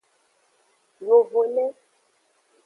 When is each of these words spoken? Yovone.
Yovone. 1.05 1.65